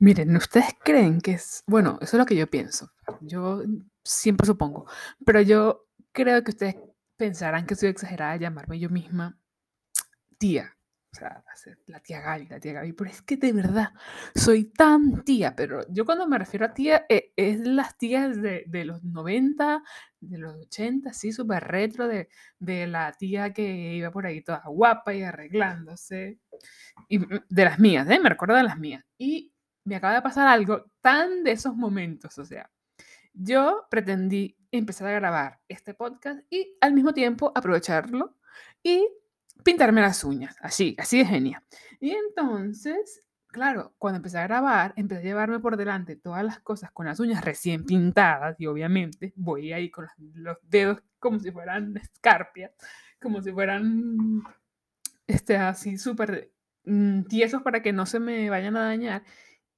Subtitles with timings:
[0.00, 3.62] Miren, ¿ustedes creen que es, bueno, eso es lo que yo pienso, yo
[4.04, 4.86] siempre supongo,
[5.26, 6.76] pero yo creo que ustedes
[7.16, 9.40] pensarán que soy exagerada llamarme yo misma
[10.38, 10.78] tía,
[11.12, 11.42] o sea,
[11.86, 13.88] la tía Gaby, la tía Gaby, pero es que de verdad
[14.36, 18.64] soy tan tía, pero yo cuando me refiero a tía, eh, es las tías de,
[18.68, 19.82] de, los 90,
[20.20, 22.28] de los 80, sí, súper retro, de,
[22.60, 26.38] de la tía que iba por ahí toda guapa y arreglándose,
[27.08, 28.20] y mm, de las mías, ¿eh?
[28.20, 29.52] me recuerdo de las mías, y
[29.88, 32.70] me acaba de pasar algo tan de esos momentos, o sea,
[33.32, 38.36] yo pretendí empezar a grabar este podcast y al mismo tiempo aprovecharlo
[38.82, 39.08] y
[39.64, 41.64] pintarme las uñas, así, así de genia.
[42.00, 46.90] Y entonces, claro, cuando empecé a grabar, empecé a llevarme por delante todas las cosas
[46.92, 51.96] con las uñas recién pintadas y obviamente voy ahí con los dedos como si fueran
[51.96, 52.72] escarpias,
[53.20, 54.42] como si fueran
[55.26, 56.52] este, así súper
[56.84, 59.22] mm, tiesos para que no se me vayan a dañar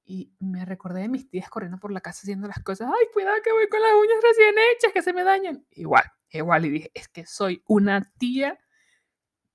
[0.05, 3.37] y me recordé de mis tías corriendo por la casa haciendo las cosas, ay, cuidado
[3.43, 5.65] que voy con las uñas recién hechas, que se me dañan.
[5.71, 8.59] Igual, igual, y dije, es que soy una tía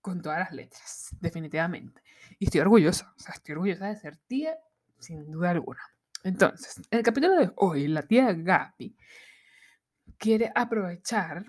[0.00, 2.02] con todas las letras, definitivamente.
[2.38, 4.56] Y estoy orgullosa, o sea, estoy orgullosa de ser tía,
[4.98, 5.80] sin duda alguna.
[6.22, 8.96] Entonces, en el capítulo de hoy, la tía Gaby
[10.18, 11.44] quiere aprovechar,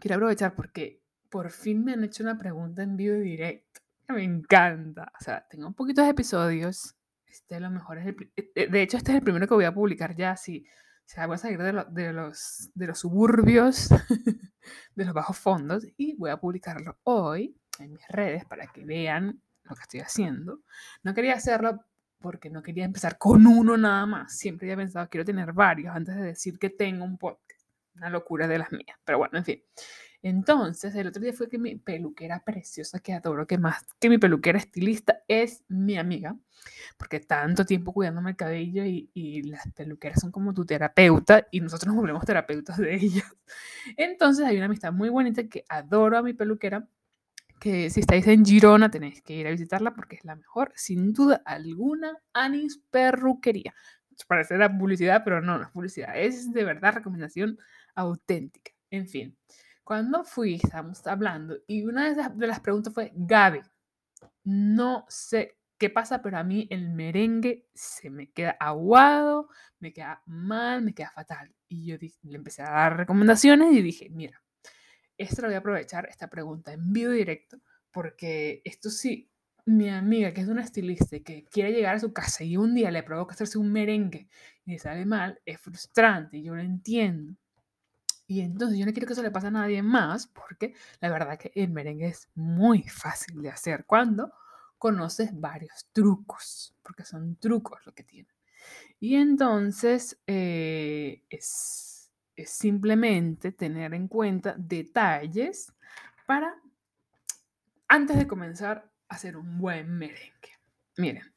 [0.00, 3.80] quiere aprovechar porque por fin me han hecho una pregunta en vivo directo.
[4.08, 5.10] Me encanta.
[5.20, 6.94] O sea, tengo un poquitos episodios
[7.34, 9.64] este, lo mejor es el, eh, eh, de hecho, este es el primero que voy
[9.64, 10.64] a publicar ya, si,
[11.04, 13.88] si voy a salir de, de, los, de los suburbios,
[14.94, 19.42] de los bajos fondos, y voy a publicarlo hoy en mis redes para que vean
[19.64, 20.60] lo que estoy haciendo.
[21.02, 21.84] No quería hacerlo
[22.20, 24.38] porque no quería empezar con uno nada más.
[24.38, 27.62] Siempre había pensado, quiero tener varios antes de decir que tengo un podcast.
[27.96, 28.96] Una locura de las mías.
[29.04, 29.62] Pero bueno, en fin.
[30.24, 34.16] Entonces, el otro día fue que mi peluquera preciosa, que adoro, que más que mi
[34.16, 36.34] peluquera estilista, es mi amiga,
[36.96, 41.88] porque tanto tiempo cuidándome el cabello y, las peluqueras son como tu terapeuta y nosotros
[41.88, 43.36] nos volvemos terapeutas de ellas.
[43.98, 46.88] Entonces, hay una amistad muy bonita que adoro a mi peluquera,
[47.60, 51.12] que si estáis en Girona tenéis que ir a visitarla porque es la mejor, sin
[51.12, 53.74] duda alguna, Anis Perruquería.
[54.26, 57.58] Parece la publicidad, pero no, no es publicidad, es de verdad recomendación
[57.94, 58.72] auténtica.
[58.90, 59.36] En fin.
[59.84, 63.60] Cuando fui, estábamos hablando y una de las preguntas fue, Gaby,
[64.44, 69.50] no sé qué pasa, pero a mí el merengue se me queda aguado,
[69.80, 71.54] me queda mal, me queda fatal.
[71.68, 74.42] Y yo le empecé a dar recomendaciones y dije, mira,
[75.18, 77.58] esto lo voy a aprovechar, esta pregunta en vivo directo,
[77.90, 79.30] porque esto sí,
[79.66, 82.90] mi amiga, que es una estilista que quiere llegar a su casa y un día
[82.90, 84.28] le provoca hacerse un merengue
[84.64, 87.36] y le sale mal, es frustrante, yo lo entiendo.
[88.26, 91.38] Y entonces yo no quiero que eso le pase a nadie más, porque la verdad
[91.38, 94.32] que el merengue es muy fácil de hacer cuando
[94.78, 98.28] conoces varios trucos, porque son trucos lo que tiene.
[98.98, 105.72] Y entonces eh, es, es simplemente tener en cuenta detalles
[106.26, 106.54] para,
[107.88, 110.58] antes de comenzar, a hacer un buen merengue.
[110.96, 111.34] Miren,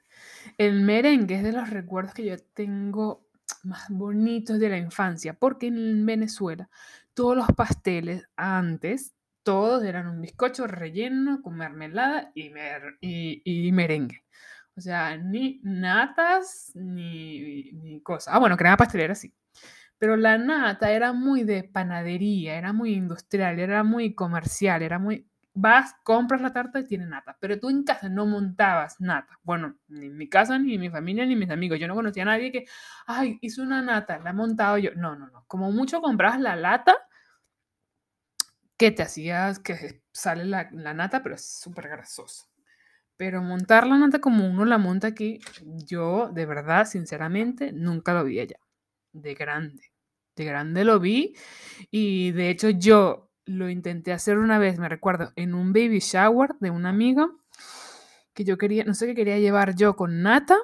[0.58, 3.27] el merengue es de los recuerdos que yo tengo
[3.64, 6.70] más bonitos de la infancia, porque en Venezuela
[7.14, 12.52] todos los pasteles antes, todos eran un bizcocho relleno con mermelada y,
[13.02, 14.24] y, merengue.
[14.76, 18.34] O sea, ni natas ni, ni cosas.
[18.36, 19.34] Ah, bueno, crema pastelera sí.
[19.98, 25.28] Pero la nata era muy de panadería, era muy industrial, era muy comercial, era muy
[25.58, 29.40] vas, compras la tarta y tiene nata, pero tú en casa no montabas nata.
[29.44, 31.80] Bueno, ni en mi casa, ni en mi familia, ni mis amigos.
[31.80, 32.66] Yo no conocía a nadie que,
[33.08, 34.92] ay, hizo una nata, la he montado yo.
[34.96, 35.46] No, no, no.
[35.48, 36.96] Como mucho comprabas la lata
[38.78, 42.46] que te hacías, que sale la, la nata, pero es súper grasosa.
[43.18, 48.24] Pero montar la nata como uno la monta aquí, yo de verdad, sinceramente, nunca lo
[48.24, 48.60] vi allá.
[49.12, 49.92] De grande.
[50.36, 51.36] De grande lo vi.
[51.90, 56.52] Y de hecho yo lo intenté hacer una vez, me recuerdo, en un baby shower
[56.60, 57.30] de una amiga
[58.34, 60.58] que yo quería, no sé qué quería llevar yo con nata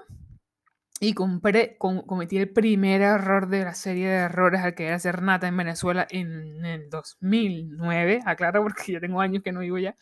[0.99, 5.47] y compré, cometí el primer error de la serie de errores al querer hacer nata
[5.47, 9.95] en Venezuela en el 2009, aclaro porque yo tengo años que no vivo ya,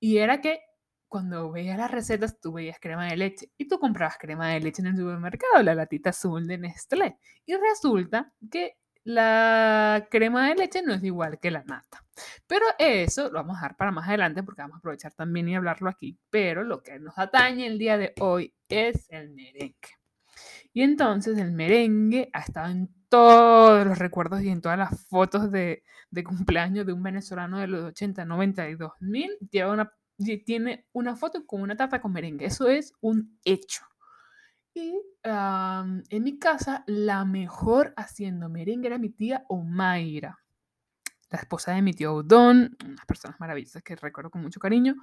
[0.00, 0.60] y era que
[1.08, 4.82] cuando veías las recetas tú veías crema de leche y tú comprabas crema de leche
[4.82, 8.76] en el supermercado, la latita azul de Nestlé, y resulta que
[9.06, 12.04] la crema de leche no es igual que la nata.
[12.48, 15.54] Pero eso lo vamos a dejar para más adelante porque vamos a aprovechar también y
[15.54, 16.18] hablarlo aquí.
[16.28, 19.76] Pero lo que nos atañe el día de hoy es el merengue.
[20.72, 25.52] Y entonces el merengue ha estado en todos los recuerdos y en todas las fotos
[25.52, 25.84] de,
[26.24, 29.38] cumpleaños de un venezolano de los 80, 90 y 2000.
[29.52, 29.92] Lleva una,
[30.44, 32.46] tiene una foto con una taza con merengue.
[32.46, 33.82] Eso es un hecho.
[34.76, 40.38] Y en mi casa, la mejor haciendo merengue era mi tía Omaira
[41.30, 44.94] la esposa de mi tío Udon, unas personas maravillosas que recuerdo con mucho cariño,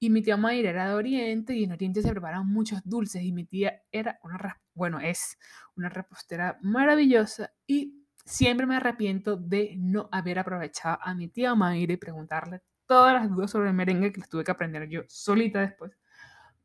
[0.00, 3.32] y mi tía Mayra era de Oriente, y en Oriente se preparaban muchos dulces, y
[3.32, 5.38] mi tía era una, bueno, es
[5.76, 11.92] una repostera maravillosa, y siempre me arrepiento de no haber aprovechado a mi tía Mayra
[11.92, 15.60] y preguntarle todas las dudas sobre el merengue que las tuve que aprender yo solita
[15.60, 15.92] después.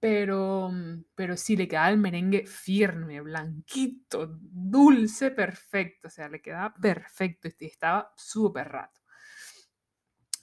[0.04, 0.70] Pero,
[1.16, 6.10] pero sí le quedaba el merengue firme, blanquito, dulce, perfecto.
[6.10, 9.00] O sea, le quedaba perfecto y estaba súper rato.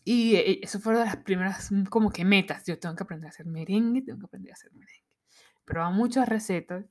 [0.03, 2.65] Y eh, eso fue de las primeras mm, como que metas.
[2.65, 5.05] Yo tengo que aprender a hacer merengue, tengo que aprender a hacer merengue.
[5.67, 6.87] Pero a muchas recetas.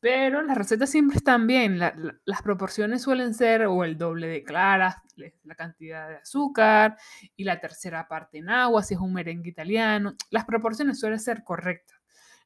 [0.00, 1.78] Pero las recetas siempre están bien.
[1.78, 4.96] las proporciones suelen ser o el doble de claras,
[5.44, 6.98] la cantidad de azúcar
[7.34, 10.16] y la tercera parte en agua, si es un merengue italiano.
[10.28, 11.99] Las proporciones suelen ser correctas.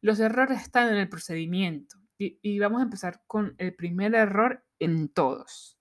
[0.04, 1.96] Los errores están en el procedimiento.
[2.18, 5.78] Y, vamos a empezar con el primer error en todos.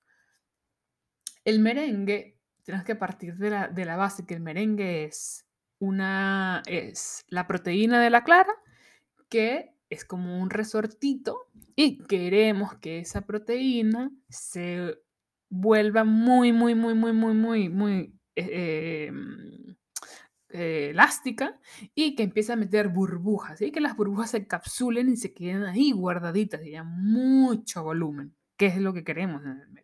[1.43, 5.45] El merengue Tienes que partir de la, de la base que el merengue es
[5.79, 8.53] una es la proteína de la clara
[9.27, 14.97] que es como un resortito y queremos que esa proteína se
[15.49, 19.62] vuelva muy muy muy muy muy muy muy eh, em,
[20.53, 21.59] eh, elástica
[21.93, 25.63] y que empiece a meter burbujas y que las burbujas se encapsulen y se queden
[25.63, 29.83] ahí guardaditas y haya mucho volumen que es lo que queremos en el merengue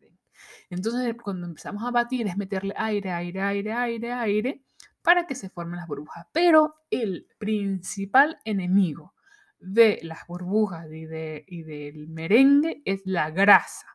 [0.70, 4.64] entonces, cuando empezamos a batir es meterle aire, aire, aire, aire, aire,
[5.02, 6.28] para que se formen las burbujas.
[6.32, 9.14] Pero el principal enemigo
[9.60, 13.88] de las burbujas y, de, y del merengue es la grasa.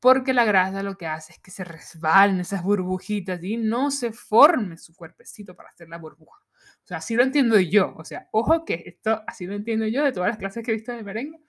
[0.00, 4.12] Porque la grasa lo que hace es que se resbalen esas burbujitas y no se
[4.12, 6.40] forme su cuerpecito para hacer la burbuja.
[6.84, 7.94] O sea, así lo entiendo yo.
[7.96, 10.74] O sea, ojo que esto así lo entiendo yo de todas las clases que he
[10.74, 11.40] visto de merengue.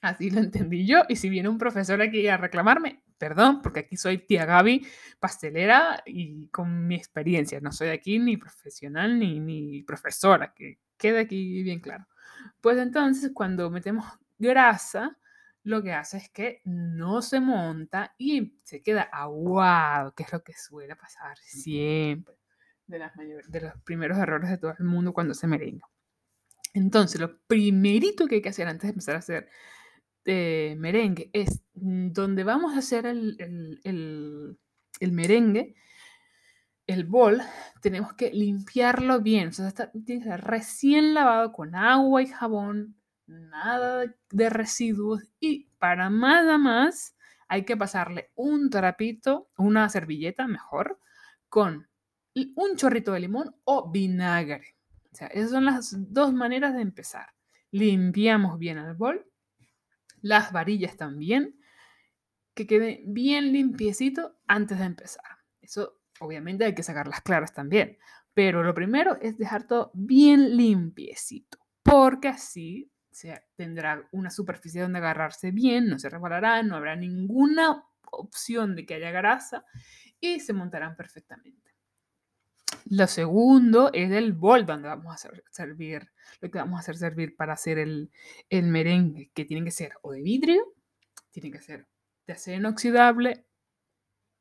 [0.00, 1.02] Así lo entendí yo.
[1.08, 4.86] Y si viene un profesor aquí a reclamarme, perdón, porque aquí soy tía Gaby,
[5.18, 7.60] pastelera y con mi experiencia.
[7.60, 12.06] No soy aquí ni profesional ni, ni profesora, que quede aquí bien claro.
[12.60, 14.06] Pues entonces, cuando metemos
[14.38, 15.18] grasa,
[15.66, 20.44] lo que hace es que no se monta y se queda aguado, que es lo
[20.44, 22.36] que suele pasar siempre.
[22.86, 25.84] De, las de los primeros errores de todo el mundo cuando se merenga.
[26.72, 29.48] Entonces, lo primerito que hay que hacer antes de empezar a hacer
[30.24, 33.36] merengue es mm, donde vamos a hacer el,
[33.82, 35.74] el, merengue,
[36.86, 37.42] el bol,
[37.82, 39.48] tenemos que limpiarlo bien.
[39.48, 42.94] O sea, está, tiene que ser recién lavado con agua y jabón,
[43.26, 45.22] nada de residuos.
[45.40, 47.16] Y para más a más,
[47.48, 51.00] hay que pasarle un trapito, una servilleta mejor,
[51.48, 51.88] con
[52.34, 54.76] un chorrito de limón o vinagre.
[55.12, 57.34] O esas son las dos maneras de empezar.
[57.70, 59.26] Limpiamos bien el bol
[60.26, 61.58] las varillas también,
[62.54, 65.24] que quede bien limpiecito antes de empezar.
[65.60, 67.98] Eso obviamente hay que sacar las claras también,
[68.34, 74.98] pero lo primero es dejar todo bien limpiecito, porque así se tendrá una superficie donde
[74.98, 79.64] agarrarse bien, no se resbalará, no habrá ninguna opción de que haya grasa
[80.20, 81.72] y se montarán perfectamente.
[82.90, 86.12] Lo segundo es el bol donde vamos a servir,
[86.42, 88.10] lo que vamos a hacer servir para hacer el,
[88.50, 90.74] merengue, que tiene que ser o de vidrio,
[91.30, 91.86] tiene que ser
[92.26, 93.46] de acero inoxidable.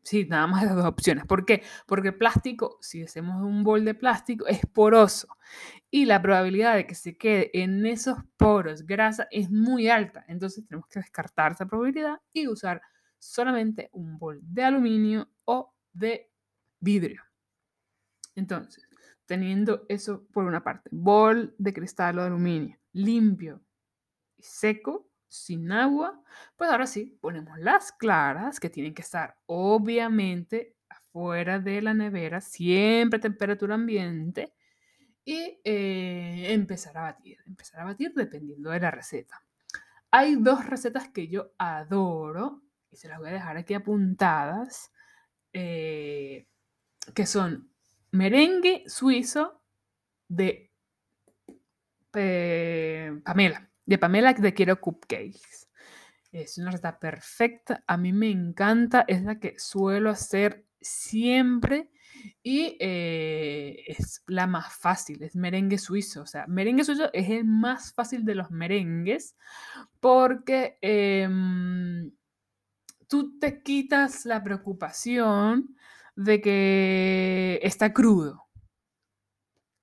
[0.05, 1.25] Sí, nada más las dos opciones.
[1.25, 1.63] ¿Por qué?
[1.87, 5.27] Porque plástico, si hacemos un bol de plástico, es poroso.
[5.89, 10.23] Y la probabilidad de que se quede en esos poros grasa es muy alta.
[10.27, 12.81] Entonces tenemos que descartar esa probabilidad y usar
[13.17, 16.31] solamente un bol de aluminio o de
[16.79, 17.23] vidrio.
[18.35, 18.87] Entonces,
[19.25, 23.63] teniendo eso por una parte, bol de cristal o de aluminio, limpio
[24.37, 26.21] y seco, sin agua,
[26.55, 32.41] pues ahora sí, ponemos las claras que tienen que estar obviamente afuera de la nevera,
[32.41, 34.53] siempre a temperatura ambiente,
[35.25, 39.41] y eh, empezar a batir, empezar a batir dependiendo de la receta.
[40.11, 44.91] Hay dos recetas que yo adoro y se las voy a dejar aquí apuntadas,
[45.51, 46.47] eh,
[47.13, 47.69] que son
[48.11, 49.61] merengue suizo
[50.27, 50.71] de
[52.13, 55.69] eh, Pamela, de Pamela de Quiero Cupcakes.
[56.31, 61.89] Es una receta perfecta, a mí me encanta, es la que suelo hacer siempre
[62.43, 66.23] y eh, es la más fácil, es merengue suizo.
[66.23, 69.35] O sea, merengue suizo es el más fácil de los merengues
[69.99, 72.11] porque em,
[73.07, 75.75] tú te quitas la preocupación
[76.15, 78.44] de que está crudo.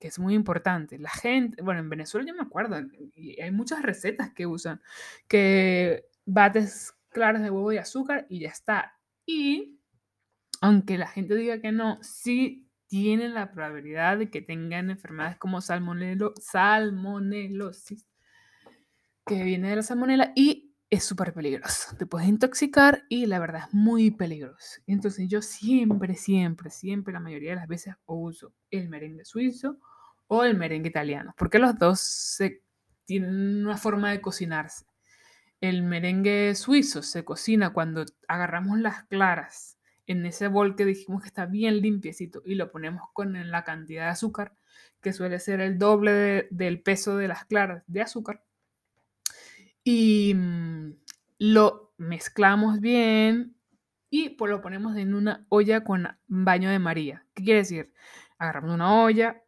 [0.02, 0.98] Que es muy importante.
[0.98, 4.82] La gente, bueno, en Venezuela yo me acuerdo, hay muchas recetas que usan,
[5.28, 8.98] que bates claras de huevo y azúcar y ya está.
[9.24, 9.78] Y
[10.60, 15.60] aunque la gente diga que no, sí tienen la probabilidad de que tengan enfermedades como
[15.60, 18.08] salmonelo, salmonelosis,
[19.24, 21.96] que viene de la salmonela y es súper peligroso.
[21.96, 24.80] Te puedes intoxicar y la verdad es muy peligroso.
[24.88, 29.78] Entonces yo siempre, siempre, siempre, la mayoría de las veces uso el merengue suizo
[30.26, 32.62] o el merengue italiano, porque los dos se,
[33.04, 34.86] tienen una forma de cocinarse.
[35.60, 41.28] El merengue suizo se cocina cuando agarramos las claras en ese bol que dijimos que
[41.28, 44.54] está bien limpiecito y lo ponemos con la cantidad de azúcar,
[45.00, 48.42] que suele ser el doble del peso de las claras de azúcar
[49.84, 50.92] y mm,
[51.38, 53.56] lo mezclamos bien
[54.10, 57.24] y pues lo ponemos en una olla con baño de María.
[57.34, 57.92] ¿Qué quiere decir?
[58.38, 59.42] Agarramos una olla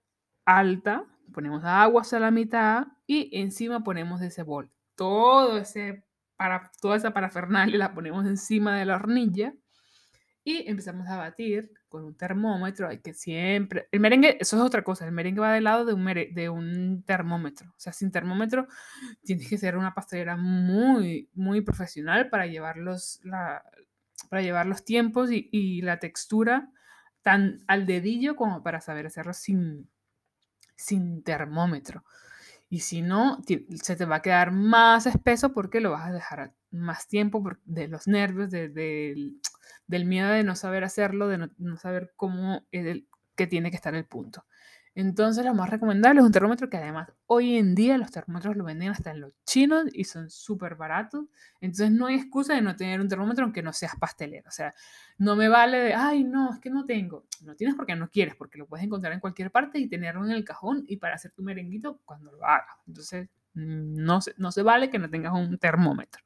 [0.44, 4.70] alta, ponemos agua a la mitad y encima ponemos ese bol.
[4.94, 6.04] Todo ese
[6.36, 9.54] para, toda esa parafernalia la ponemos encima de la hornilla
[10.44, 13.88] y empezamos a batir con un termómetro, hay que siempre...
[13.90, 17.02] El merengue, eso es otra cosa, el merengue va del lado de un, de un
[17.04, 17.70] termómetro.
[17.70, 18.66] O sea, sin termómetro
[19.22, 23.20] tienes que ser una pastelera muy, muy profesional para llevar los,
[24.28, 26.70] para llevar los tiempos y, y, la textura
[27.22, 29.88] tan al dedillo como para saber hacerlo sin,
[30.76, 32.04] sin termómetro.
[32.68, 33.40] Y si no,
[33.82, 37.88] se te va a quedar más espeso porque lo vas a dejar más tiempo de
[37.88, 39.34] los nervios, de, de
[39.86, 43.94] del miedo de no saber hacerlo, de no, saber cómo el, que tiene que estar
[43.94, 44.44] el punto.
[44.96, 48.64] Entonces, lo más recomendable es un termómetro que además hoy en día los termómetros lo
[48.64, 51.24] venden hasta en los chinos y son súper baratos.
[51.60, 54.48] Entonces, no hay excusa de no tener un termómetro aunque no seas pastelero.
[54.48, 54.72] O sea,
[55.18, 57.26] no me vale de, ay, no, es que no tengo.
[57.42, 60.30] No tienes porque no quieres, porque lo puedes encontrar en cualquier parte y tenerlo en
[60.30, 62.76] el cajón y para hacer tu merenguito cuando lo hagas.
[62.86, 66.22] Entonces, no se, no se vale que no tengas un termómetro.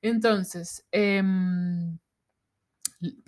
[0.00, 1.22] Entonces, eh,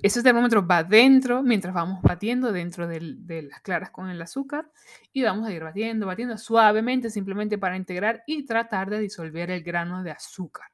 [0.03, 4.71] ese termómetro va dentro, mientras vamos batiendo dentro de las claras con el azúcar
[5.13, 9.63] y vamos a ir batiendo, batiendo suavemente simplemente para integrar y tratar de disolver el
[9.63, 10.67] grano de azúcar.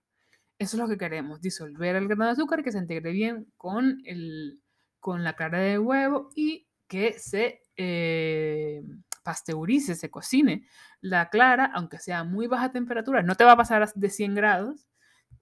[0.58, 4.02] Eso es lo que queremos, disolver el grano de azúcar que se integre bien con,
[4.04, 4.60] el,
[4.98, 8.82] con la clara de huevo y que se eh,
[9.22, 10.66] pasteurice, se cocine
[11.00, 13.22] la clara, aunque sea muy baja temperatura.
[13.22, 14.88] No te va a pasar de 100 grados,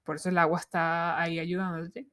[0.05, 2.07] por eso el agua está ahí ayudándote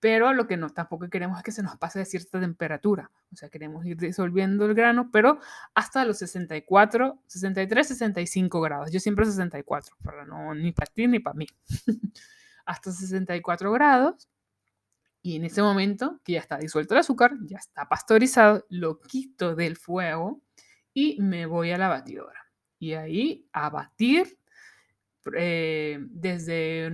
[0.00, 3.10] pero lo que no tampoco queremos que se nos pase de cierta temperatura.
[3.32, 5.40] O sea, queremos ir disolviendo el grano, pero
[5.74, 8.90] hasta los 64, 63, 65 grados.
[8.92, 11.46] Yo siempre 64, para no ni para ti ni para mí.
[12.64, 14.28] hasta 64 grados.
[15.20, 19.56] Y en ese momento, que ya está disuelto el azúcar, ya está pasteurizado, lo quito
[19.56, 20.42] del fuego
[20.94, 22.46] y me voy a la batidora.
[22.78, 24.37] Y ahí a batir
[25.34, 26.90] eh, desde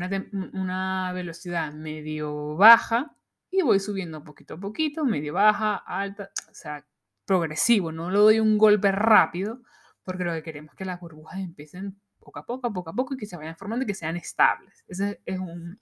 [0.52, 3.16] una, velocidad medio baja
[3.50, 6.86] y voy subiendo poquito a poquito, medio baja, alta, o sea,
[7.24, 9.60] progresivo, no lo doy un golpe rápido,
[10.02, 13.14] porque lo que queremos es que las burbujas empiecen poco a poco, poco a poco
[13.14, 14.84] y que se vayan formando y que sean estables.
[14.88, 15.78] Ese es un,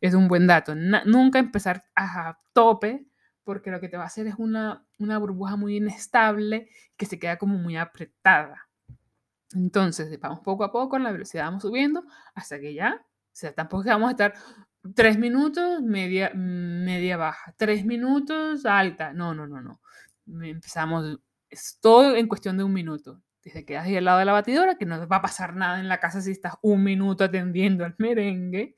[0.00, 0.74] es un buen dato.
[0.74, 3.06] nunca empezar a tope,
[3.44, 7.18] porque lo que te va a hacer es una, una burbuja muy inestable que se
[7.18, 8.63] queda como muy apretada.
[9.54, 13.84] Entonces, vamos poco a poco, la velocidad vamos subiendo hasta que ya, o sea, tampoco
[13.84, 14.34] vamos a estar
[14.94, 19.12] tres minutos, media, media baja, tres minutos, alta.
[19.12, 19.80] No, no, no, no.
[20.42, 21.18] Empezamos,
[21.48, 23.22] es todo en cuestión de un minuto.
[23.42, 25.88] Desde que ahí al lado de la batidora, que no va a pasar nada en
[25.88, 28.74] la casa si estás un minuto atendiendo al merengue.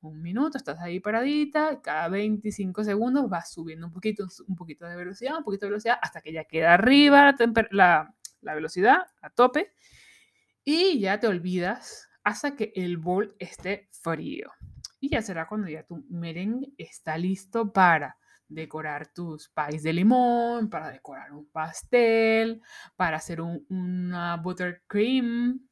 [0.00, 4.94] Un minuto, estás ahí paradita, cada 25 segundos vas subiendo un poquito, un poquito de
[4.94, 8.14] velocidad, un poquito de velocidad, hasta que ya queda arriba la, la
[8.54, 9.72] velocidad a tope
[10.64, 14.50] y ya te olvidas hasta que el bol esté frío.
[14.98, 20.68] Y ya será cuando ya tu merengue está listo para decorar tus pais de limón,
[20.68, 22.62] para decorar un pastel,
[22.96, 25.68] para hacer un, una buttercream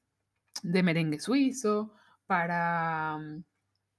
[0.62, 1.92] de merengue suizo,
[2.26, 3.18] para,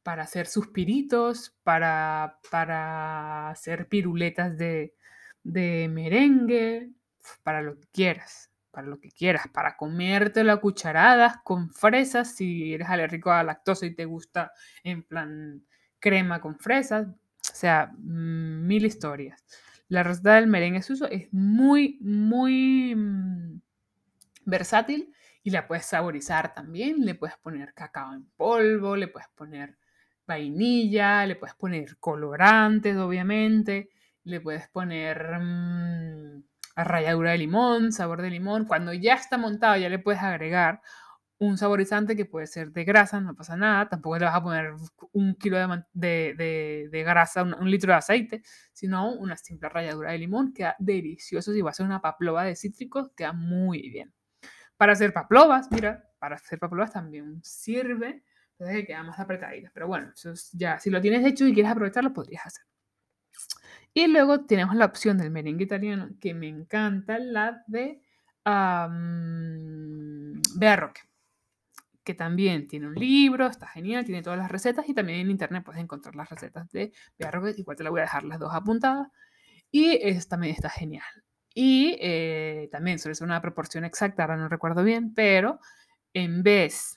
[0.01, 4.95] para hacer suspiritos, para, para hacer piruletas de,
[5.43, 6.93] de merengue,
[7.43, 12.73] para lo que quieras para lo que quieras, para comerte la cucharadas con fresas, si
[12.73, 14.51] eres alérgico a lactosa y te gusta
[14.83, 15.63] en plan
[15.97, 19.45] crema con fresas, o sea, mm, mil historias.
[19.87, 23.61] La receta del merengue suso es muy, muy mm,
[24.45, 27.05] versátil y la puedes saborizar también.
[27.05, 29.77] Le puedes poner cacao en polvo, le puedes poner
[30.27, 33.89] vainilla, le puedes poner colorantes, obviamente,
[34.23, 35.39] le puedes poner...
[36.75, 38.65] Mm, ralladura de limón, sabor de limón.
[38.65, 40.81] Cuando ya está montado, ya le puedes agregar
[41.37, 43.89] un saborizante que puede ser de grasa, no pasa nada.
[43.89, 44.73] Tampoco le vas a poner
[45.13, 45.57] un kilo
[45.93, 50.53] de, de, grasa, un, litro de aceite, sino una simple ralladura de limón.
[50.53, 51.53] Queda delicioso.
[51.53, 54.13] Si vas a hacer una paplova de cítricos, queda muy bien.
[54.77, 59.71] Para hacer paplovas, mira, para hacer paplovas también sirve, entonces que queda más apretadita.
[59.73, 62.65] Pero bueno, eso ya, si lo tienes hecho y quieres aprovecharlo, podrías hacer.
[63.97, 68.01] Y luego tenemos la opción del merengue italiano, que me encanta, la de
[68.45, 71.01] um, Roque
[72.03, 75.63] que también tiene un libro, está genial, tiene todas las recetas y también en internet
[75.65, 76.91] puedes encontrar las recetas de
[77.31, 79.07] Roque, igual te la voy a dejar las dos apuntadas.
[79.71, 81.03] Y es, también está genial.
[81.53, 85.59] Y eh, también suele ser una proporción exacta, ahora no recuerdo bien, pero
[86.13, 86.95] en vez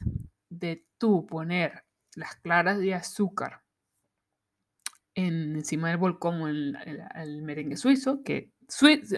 [0.51, 3.63] de tú poner las claras de azúcar
[5.27, 6.77] encima del bol como el,
[7.43, 8.53] merengue suizo, que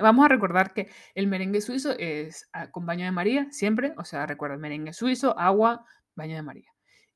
[0.01, 4.27] vamos a recordar que el merengue suizo es con baño de María, siempre, o sea,
[4.27, 6.71] recuerda merengue suizo, agua, baño de María.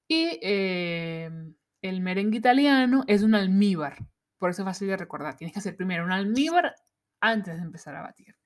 [0.06, 3.98] Y em, el merengue italiano es un almíbar,
[4.38, 5.36] por eso es fácil de recordar.
[5.36, 6.74] Tienes que hacer primero un almíbar
[7.20, 8.36] antes de empezar a batir.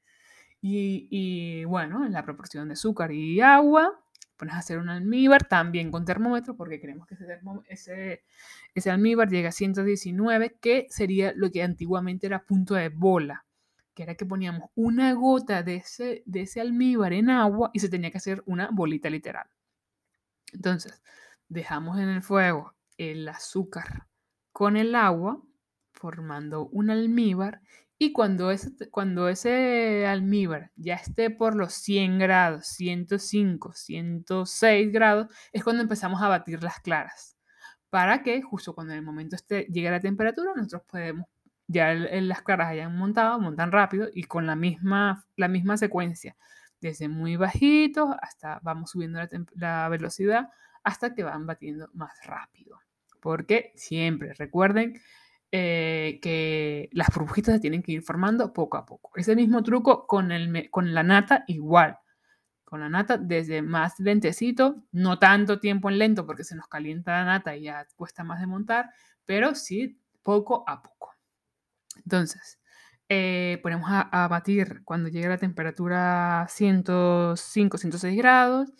[0.61, 3.93] Y bueno, en la proporción de azúcar y agua,
[4.39, 7.17] pones a hacer un almíbar también con termómetro, porque queremos que
[7.69, 8.25] ese,
[8.75, 13.45] ese, almíbar llegue a 119, que sería lo que antiguamente era punto de bola,
[13.95, 17.89] que era que poníamos una gota de ese, de ese almíbar en agua y se
[17.89, 19.49] tenía que hacer una bolita literal.
[20.53, 21.03] Entonces,
[21.49, 24.07] dejamos en el fuego el azúcar
[24.53, 25.43] con el agua,
[25.93, 27.61] formando un almíbar,
[27.99, 35.27] y cuando ese, cuando ese almíbar ya esté por los 100 grados, 105, 106 grados,
[35.53, 37.37] es cuando empezamos a batir las claras.
[37.91, 41.27] Para que justo cuando el momento este llegue la temperatura, nosotros podemos,
[41.67, 46.37] ya las claras hayan montado, montan rápido y con la misma, la misma secuencia,
[46.81, 49.21] desde muy bajito hasta vamos subiendo
[49.55, 50.51] la velocidad
[50.85, 52.79] hasta que van batiendo más rápido.
[53.21, 55.01] Porque siempre, recuerden,
[55.51, 59.13] eh, que las burbujitas se tienen que ir formando poco a poco.
[59.17, 61.99] Ese mismo truco con, el, con la nata igual.
[62.65, 67.13] Con la nata desde más lentecito, no tanto tiempo en lento porque se nos calienta
[67.13, 68.91] la nata y ya cuesta más de montar,
[69.25, 71.15] pero sí poco a poco.
[71.97, 72.59] Entonces,
[73.09, 78.71] eh, ponemos a, batir cuando llegue la temperatura 105, 106 grados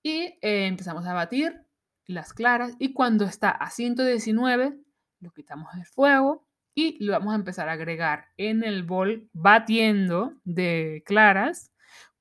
[0.00, 1.60] y eh, empezamos a batir
[2.06, 4.78] las claras y cuando está a 119
[5.24, 10.34] lo quitamos del fuego y lo vamos a empezar a agregar en el bol batiendo
[10.44, 11.72] de claras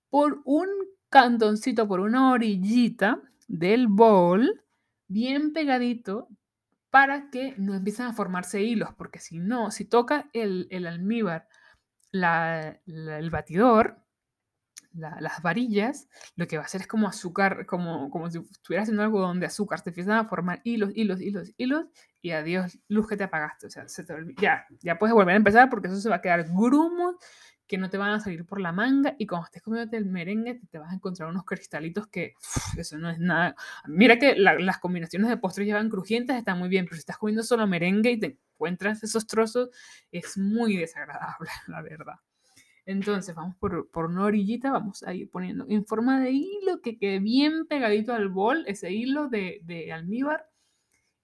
[0.09, 0.67] por un
[1.09, 4.63] cantoncito, por una orillita del bol,
[5.07, 6.27] bien pegadito,
[6.89, 11.47] para que no empiecen a formarse hilos, porque si no, si toca el, almíbar,
[12.11, 14.02] el batidor,
[14.93, 19.03] las varillas, lo que va a hacer es como azúcar, como, como si estuviera haciendo
[19.03, 21.85] algodón de azúcar, te empiezan a formar hilos, hilos, hilos, hilos,
[22.21, 23.67] y adiós, luz que te apagaste.
[23.67, 23.85] O sea,
[24.39, 27.15] ya, ya puedes volver a empezar porque eso se va a quedar grumos
[27.67, 30.61] que no te van a salir por la manga y cuando estés comiendo el merengue
[30.69, 32.33] te, vas a encontrar unos cristalitos que
[32.77, 33.55] eso no es nada.
[33.87, 37.43] Mira que las combinaciones de postres llevan crujientes, están muy bien, pero si estás comiendo
[37.43, 39.69] solo merengue y te encuentras esos trozos,
[40.11, 42.15] es muy desagradable, la verdad.
[42.85, 47.19] Entonces vamos por, una orillita, vamos a ir poniendo en forma de hilo que quede
[47.19, 50.49] bien pegadito al bol, ese hilo de, de almíbar,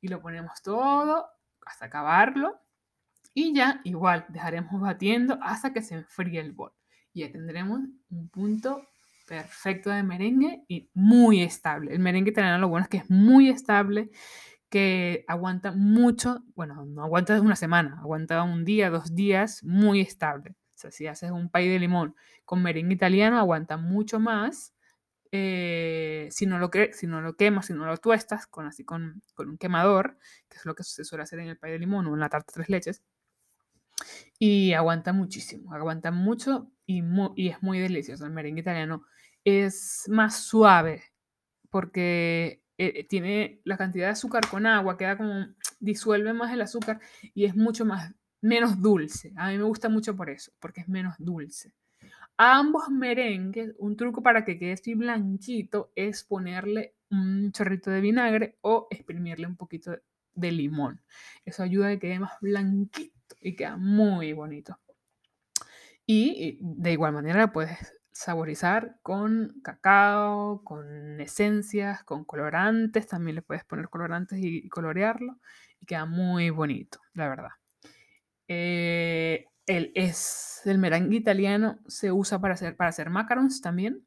[0.01, 1.25] y lo ponemos todo
[1.65, 2.59] hasta acabarlo.
[3.33, 6.71] Y ya igual dejaremos batiendo hasta que se enfríe el bol.
[7.13, 8.81] Y ya tendremos un punto
[9.27, 11.93] perfecto de merengue y muy estable.
[11.93, 14.09] El merengue italiano lo bueno es que es muy estable,
[14.69, 20.55] que aguanta mucho, bueno, no aguanta una semana, aguanta un día, dos días, muy estable
[20.91, 22.15] si haces un pay de limón
[22.45, 24.73] con merengue italiano, aguanta mucho más.
[25.31, 29.21] Eh, si, no lo si no lo quemas, si no lo tuestas con, así con,
[29.35, 30.17] con, un quemador,
[30.49, 32.29] que es lo que se suele hacer en el pay de limón o en la
[32.29, 33.03] tarta tres leches,
[34.39, 37.03] y aguanta muchísimo, aguanta mucho y,
[37.35, 38.25] y es muy delicioso.
[38.25, 39.03] El merengue italiano
[39.43, 41.03] es más suave
[41.69, 45.47] porque eh, tiene la cantidad de azúcar con agua, queda como
[45.79, 46.99] disuelve más el azúcar
[47.33, 49.33] y es mucho más menos dulce.
[49.35, 51.73] A mí me gusta mucho por eso, porque es menos dulce.
[52.37, 58.01] A ambos merengues, un truco para que quede así blanquito es ponerle un chorrito de
[58.01, 59.97] vinagre o exprimirle un poquito
[60.35, 61.01] de limón.
[61.43, 64.79] Eso ayuda a que quede más blanquito y queda muy bonito.
[66.05, 73.07] Y de igual manera puedes saborizar con cacao, con esencias, con colorantes.
[73.07, 75.37] También le puedes poner colorantes y colorearlo
[75.79, 77.51] y queda muy bonito, la verdad.
[78.49, 84.05] Eh, el es el merengue italiano se usa para hacer, para hacer macarons también.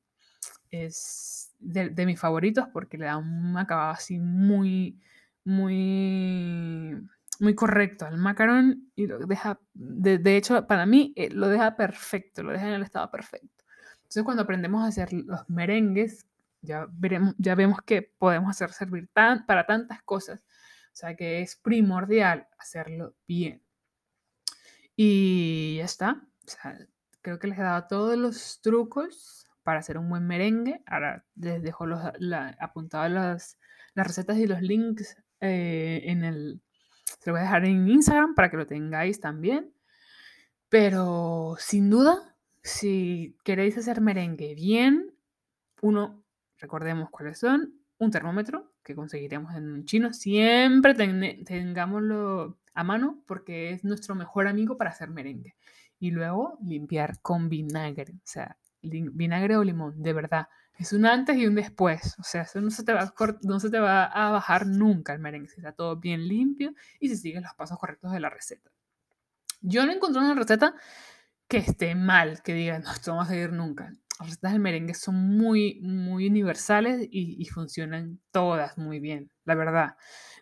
[0.71, 5.01] Es de, de mis favoritos porque le da un acabado así muy,
[5.45, 6.97] muy,
[7.41, 11.77] muy correcto al macaron y lo deja, de, de hecho, para mí eh, lo deja
[11.77, 13.65] perfecto, lo deja en el estado perfecto.
[13.99, 16.27] Entonces, cuando aprendemos a hacer los merengues,
[16.61, 20.41] ya, veremos, ya vemos que podemos hacer servir tan, para tantas cosas.
[20.93, 23.63] O sea que es primordial hacerlo bien.
[24.97, 26.27] Y ya está.
[27.23, 30.83] Creo que les he dado todos los trucos para hacer un buen merengue.
[30.87, 32.57] Ahora les dejo los, la,
[33.09, 33.59] las,
[33.95, 36.63] las recetas y los links eh, en el...
[37.21, 39.73] Se lo voy a dejar en Instagram para que lo tengáis también.
[40.69, 45.15] Pero sin duda, si queréis hacer merengue bien,
[45.83, 46.25] uno,
[46.59, 53.23] recordemos cuáles son, un termómetro que conseguiremos en un chino, siempre ten, tengámoslo a mano
[53.27, 55.57] porque es nuestro mejor amigo para hacer merengue.
[55.99, 60.49] Y luego limpiar con vinagre, o sea, vinagre o limón, de verdad.
[60.77, 63.61] Es un antes y un después, o sea, eso no se te va a, no
[63.61, 67.43] se te va a bajar nunca el merengue, está todo bien limpio y se siguen
[67.45, 68.71] los pasos correctos de la receta.
[69.61, 70.75] Yo no encontré una receta
[71.47, 73.93] que esté mal, que diga, no, esto no va a seguir nunca.
[74.23, 79.97] Las recetas del merengue son muy, muy universales y, funcionan todas muy bien, la verdad.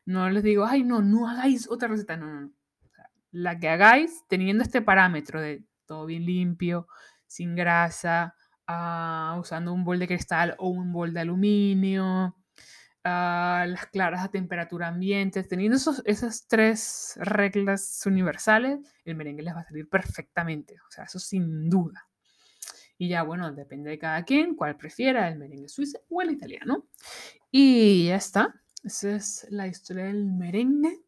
[0.04, 2.52] No les digo, ay, no, no hagáis otra receta, no, no, no.
[3.32, 6.88] La que hagáis teniendo este parámetro de todo bien limpio,
[7.26, 8.34] sin grasa,
[8.68, 12.36] uh, usando un bol de cristal o un bol de aluminio,
[13.02, 19.54] Uh, las claras a temperatura ambiente, teniendo esos, esas tres reglas universales, el merengue les
[19.54, 22.09] va a salir perfectamente, o sea, eso sin duda.
[23.00, 26.86] Y ya, bueno, depende de cada quien, cuál prefiera, el merengue suizo o el italiano.
[27.50, 31.00] Y ya está, esa es la historia del merengue.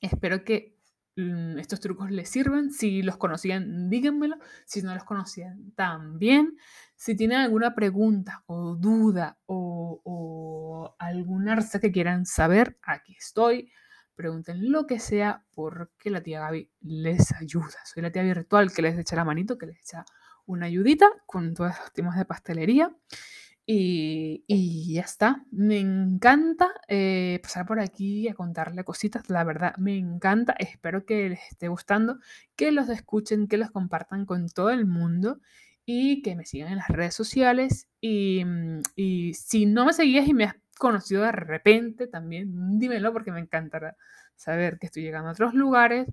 [0.00, 0.78] Espero que
[1.16, 2.70] mmm, estos trucos les sirvan.
[2.70, 4.36] Si los conocían, díganmelo.
[4.64, 6.56] Si no los conocían, también.
[6.96, 13.70] Si tienen alguna pregunta o duda o, o alguna receta que quieran saber, aquí estoy.
[14.14, 17.76] Pregunten lo que sea porque la tía Gaby les ayuda.
[17.84, 20.06] Soy la tía virtual que les echa la manito, que les echa
[20.50, 22.94] una ayudita con todos los temas de pastelería.
[23.66, 25.44] Y, y, ya está.
[25.52, 29.30] Me encanta eh, pasar por aquí a contarle cositas.
[29.30, 30.54] La verdad, me encanta.
[30.58, 32.18] Espero que les esté gustando,
[32.56, 35.40] que los escuchen, que los compartan con todo el mundo
[35.86, 37.86] y que me sigan en las redes sociales.
[38.00, 38.44] Y,
[38.96, 43.40] y si no me seguías y me has conocido de repente, también dímelo porque me
[43.40, 43.96] encantará
[44.34, 46.08] saber que estoy llegando a otros lugares.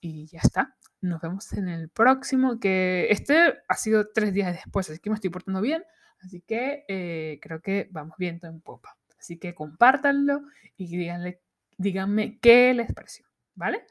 [0.00, 0.76] Y ya está.
[1.04, 5.16] Nos vemos en el próximo, que este ha sido tres días después, así que me
[5.16, 5.84] estoy portando bien.
[6.20, 8.96] Así que eh, creo que vamos viento en popa.
[9.18, 10.40] Así que compártanlo
[10.78, 11.42] y díganle,
[11.76, 13.84] díganme qué les pareció, ¿vale?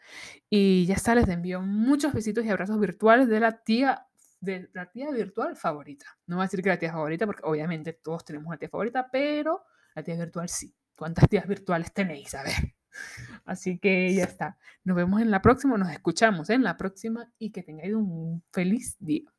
[0.49, 4.07] Y ya está, les envío muchos besitos y abrazos virtuales de la tía
[4.39, 6.07] de la tía virtual favorita.
[6.25, 9.07] No voy a decir que la tía favorita, porque obviamente todos tenemos una tía favorita,
[9.11, 10.75] pero la tía virtual sí.
[10.95, 12.33] ¿Cuántas tías virtuales tenéis?
[12.33, 12.73] A ver.
[13.45, 14.57] Así que ya está.
[14.83, 18.95] Nos vemos en la próxima, nos escuchamos en la próxima y que tengáis un feliz
[18.99, 19.31] día.